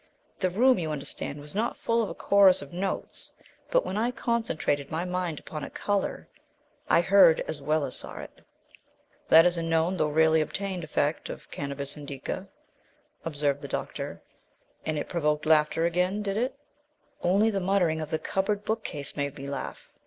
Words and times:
The 0.39 0.49
room, 0.49 0.79
you 0.79 0.89
understand, 0.89 1.39
was 1.39 1.53
not 1.53 1.77
full 1.77 2.01
of 2.01 2.09
a 2.09 2.15
chorus 2.15 2.63
of 2.63 2.73
notes; 2.73 3.35
but 3.69 3.85
when 3.85 3.97
I 3.97 4.09
concentrated 4.09 4.89
my 4.89 5.05
mind 5.05 5.37
upon 5.39 5.63
a 5.63 5.69
colour, 5.69 6.27
I 6.89 7.01
heard, 7.01 7.41
as 7.41 7.61
well 7.61 7.85
as 7.85 7.97
saw, 7.97 8.17
it." 8.17 8.41
"That 9.29 9.45
is 9.45 9.59
a 9.59 9.61
known, 9.61 9.97
though 9.97 10.07
rarely 10.09 10.41
obtained, 10.41 10.83
effect 10.83 11.29
of 11.29 11.51
Cannabis 11.51 11.97
indica," 11.97 12.47
observed 13.23 13.61
the 13.61 13.67
doctor. 13.67 14.23
"And 14.87 14.97
it 14.97 15.07
provoked 15.07 15.45
laughter 15.45 15.85
again, 15.85 16.23
did 16.23 16.35
it?" 16.35 16.57
"Only 17.21 17.51
the 17.51 17.59
muttering 17.61 18.01
of 18.01 18.09
the 18.09 18.17
cupboard 18.17 18.65
bookcase 18.65 19.15
made 19.15 19.37
me 19.37 19.45
laugh. 19.47 19.87